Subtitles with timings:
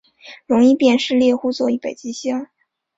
[0.47, 2.47] 容易辨识猎户座与北极星